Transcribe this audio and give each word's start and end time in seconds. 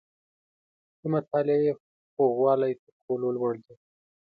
•د 0.99 1.01
مطالعې 1.13 1.71
خوږوالی، 2.11 2.73
تر 2.83 2.93
ټولو 3.05 3.27
لوړ 3.35 3.53
دی. 3.65 3.75